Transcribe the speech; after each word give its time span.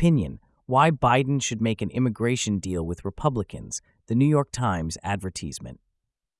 Opinion 0.00 0.40
Why 0.64 0.90
Biden 0.90 1.42
Should 1.42 1.60
Make 1.60 1.82
an 1.82 1.90
Immigration 1.90 2.58
Deal 2.58 2.86
with 2.86 3.04
Republicans. 3.04 3.82
The 4.06 4.14
New 4.14 4.24
York 4.24 4.50
Times 4.50 4.96
advertisement. 5.02 5.78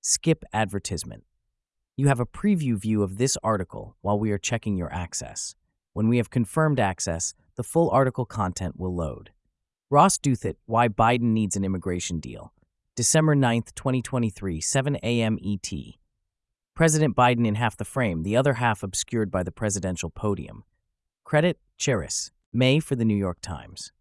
Skip 0.00 0.46
advertisement. 0.54 1.24
You 1.94 2.08
have 2.08 2.20
a 2.20 2.24
preview 2.24 2.80
view 2.80 3.02
of 3.02 3.18
this 3.18 3.36
article 3.44 3.98
while 4.00 4.18
we 4.18 4.30
are 4.30 4.38
checking 4.38 4.78
your 4.78 4.90
access. 4.90 5.54
When 5.92 6.08
we 6.08 6.16
have 6.16 6.30
confirmed 6.30 6.80
access, 6.80 7.34
the 7.56 7.62
full 7.62 7.90
article 7.90 8.24
content 8.24 8.80
will 8.80 8.96
load. 8.96 9.28
Ross 9.90 10.16
Douthat, 10.16 10.56
Why 10.64 10.88
Biden 10.88 11.34
Needs 11.34 11.54
an 11.54 11.62
Immigration 11.62 12.18
Deal. 12.18 12.54
December 12.96 13.36
9th, 13.36 13.74
2023, 13.74 14.62
7 14.62 14.96
a.m. 15.02 15.38
ET. 15.44 15.70
President 16.74 17.14
Biden 17.14 17.46
in 17.46 17.56
half 17.56 17.76
the 17.76 17.84
frame, 17.84 18.22
the 18.22 18.38
other 18.38 18.54
half 18.54 18.82
obscured 18.82 19.30
by 19.30 19.42
the 19.42 19.52
presidential 19.52 20.08
podium. 20.08 20.64
Credit 21.24 21.58
Cheriss, 21.78 22.30
May 22.52 22.80
for 22.80 22.96
the 22.96 23.04
New 23.04 23.16
York 23.16 23.38
Times. 23.40 23.92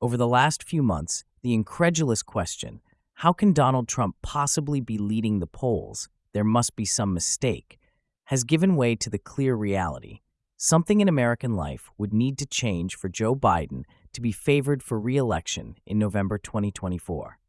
Over 0.00 0.16
the 0.16 0.28
last 0.28 0.62
few 0.62 0.80
months, 0.80 1.24
the 1.42 1.54
incredulous 1.54 2.22
question, 2.22 2.82
how 3.14 3.32
can 3.32 3.52
Donald 3.52 3.88
Trump 3.88 4.14
possibly 4.22 4.80
be 4.80 4.96
leading 4.96 5.40
the 5.40 5.48
polls? 5.48 6.08
There 6.32 6.44
must 6.44 6.76
be 6.76 6.84
some 6.84 7.12
mistake, 7.12 7.80
has 8.26 8.44
given 8.44 8.76
way 8.76 8.94
to 8.94 9.10
the 9.10 9.18
clear 9.18 9.56
reality. 9.56 10.20
Something 10.56 11.00
in 11.00 11.08
American 11.08 11.56
life 11.56 11.90
would 11.98 12.14
need 12.14 12.38
to 12.38 12.46
change 12.46 12.94
for 12.94 13.08
Joe 13.08 13.34
Biden 13.34 13.82
to 14.12 14.20
be 14.20 14.30
favored 14.30 14.84
for 14.84 15.00
re 15.00 15.16
election 15.16 15.74
in 15.84 15.98
November 15.98 16.38
2024. 16.38 17.40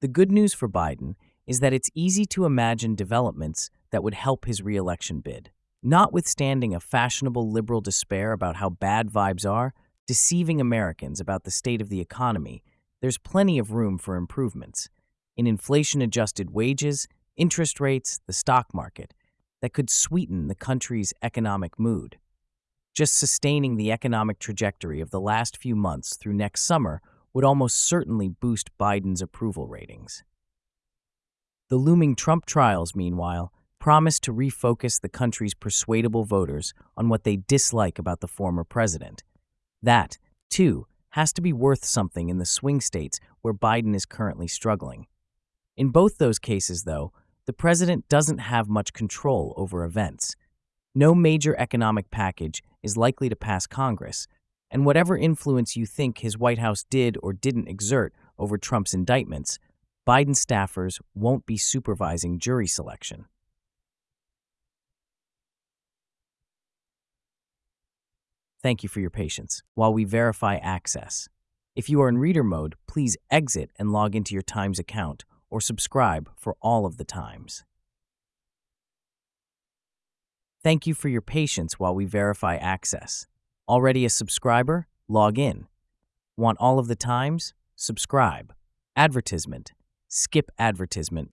The 0.00 0.08
good 0.08 0.32
news 0.32 0.54
for 0.54 0.68
Biden 0.68 1.14
is 1.46 1.60
that 1.60 1.72
it's 1.72 1.90
easy 1.94 2.24
to 2.26 2.46
imagine 2.46 2.96
developments 2.96 3.70
that 3.92 4.02
would 4.02 4.14
help 4.14 4.46
his 4.46 4.60
re 4.60 4.74
election 4.74 5.20
bid. 5.20 5.52
Notwithstanding 5.82 6.74
a 6.74 6.80
fashionable 6.80 7.50
liberal 7.50 7.80
despair 7.80 8.32
about 8.32 8.56
how 8.56 8.68
bad 8.68 9.08
vibes 9.08 9.50
are, 9.50 9.72
deceiving 10.06 10.60
Americans 10.60 11.20
about 11.20 11.44
the 11.44 11.50
state 11.50 11.80
of 11.80 11.88
the 11.88 12.00
economy, 12.00 12.62
there's 13.00 13.16
plenty 13.16 13.58
of 13.58 13.72
room 13.72 13.96
for 13.96 14.16
improvements 14.16 14.90
in 15.38 15.46
inflation 15.46 16.02
adjusted 16.02 16.50
wages, 16.50 17.08
interest 17.38 17.80
rates, 17.80 18.20
the 18.26 18.32
stock 18.34 18.74
market 18.74 19.14
that 19.62 19.72
could 19.72 19.88
sweeten 19.88 20.48
the 20.48 20.54
country's 20.54 21.14
economic 21.22 21.78
mood. 21.78 22.18
Just 22.92 23.14
sustaining 23.14 23.76
the 23.76 23.90
economic 23.90 24.38
trajectory 24.38 25.00
of 25.00 25.10
the 25.10 25.20
last 25.20 25.56
few 25.56 25.74
months 25.74 26.18
through 26.18 26.34
next 26.34 26.62
summer 26.62 27.00
would 27.32 27.44
almost 27.44 27.78
certainly 27.78 28.28
boost 28.28 28.76
Biden's 28.76 29.22
approval 29.22 29.66
ratings. 29.66 30.24
The 31.70 31.76
looming 31.76 32.16
Trump 32.16 32.44
trials, 32.44 32.94
meanwhile, 32.94 33.50
promise 33.80 34.20
to 34.20 34.32
refocus 34.32 35.00
the 35.00 35.08
country's 35.08 35.54
persuadable 35.54 36.24
voters 36.24 36.74
on 36.98 37.08
what 37.08 37.24
they 37.24 37.36
dislike 37.36 37.98
about 37.98 38.20
the 38.20 38.28
former 38.28 38.62
president. 38.62 39.24
That, 39.82 40.18
too, 40.50 40.86
has 41.10 41.32
to 41.32 41.40
be 41.40 41.52
worth 41.52 41.84
something 41.84 42.28
in 42.28 42.36
the 42.36 42.44
swing 42.44 42.82
states 42.82 43.18
where 43.40 43.54
Biden 43.54 43.96
is 43.96 44.04
currently 44.04 44.46
struggling. 44.46 45.06
In 45.78 45.88
both 45.88 46.18
those 46.18 46.38
cases, 46.38 46.84
though, 46.84 47.12
the 47.46 47.54
president 47.54 48.06
doesn't 48.08 48.38
have 48.38 48.68
much 48.68 48.92
control 48.92 49.54
over 49.56 49.82
events. 49.82 50.36
No 50.94 51.14
major 51.14 51.56
economic 51.58 52.10
package 52.10 52.62
is 52.82 52.98
likely 52.98 53.30
to 53.30 53.34
pass 53.34 53.66
Congress, 53.66 54.28
and 54.70 54.84
whatever 54.84 55.16
influence 55.16 55.74
you 55.74 55.86
think 55.86 56.18
his 56.18 56.36
White 56.36 56.58
House 56.58 56.84
did 56.90 57.16
or 57.22 57.32
didn't 57.32 57.68
exert 57.68 58.12
over 58.38 58.58
Trump's 58.58 58.92
indictments, 58.92 59.58
Biden 60.06 60.36
staffers 60.36 61.00
won't 61.14 61.46
be 61.46 61.56
supervising 61.56 62.38
jury 62.38 62.66
selection. 62.66 63.24
Thank 68.62 68.82
you 68.82 68.88
for 68.88 69.00
your 69.00 69.10
patience 69.10 69.62
while 69.74 69.92
we 69.92 70.04
verify 70.04 70.56
access. 70.56 71.28
If 71.74 71.88
you 71.88 72.02
are 72.02 72.08
in 72.08 72.18
reader 72.18 72.44
mode, 72.44 72.74
please 72.86 73.16
exit 73.30 73.70
and 73.78 73.90
log 73.90 74.14
into 74.14 74.34
your 74.34 74.42
Times 74.42 74.78
account 74.78 75.24
or 75.48 75.60
subscribe 75.60 76.30
for 76.36 76.56
all 76.60 76.86
of 76.86 76.96
the 76.96 77.04
times. 77.04 77.64
Thank 80.62 80.86
you 80.86 80.94
for 80.94 81.08
your 81.08 81.22
patience 81.22 81.78
while 81.78 81.94
we 81.94 82.04
verify 82.04 82.56
access. 82.56 83.26
Already 83.68 84.04
a 84.04 84.10
subscriber? 84.10 84.88
Log 85.08 85.38
in. 85.38 85.66
Want 86.36 86.58
all 86.60 86.78
of 86.78 86.86
the 86.86 86.96
times? 86.96 87.54
Subscribe. 87.76 88.52
Advertisement. 88.94 89.72
Skip 90.08 90.50
advertisement 90.58 91.28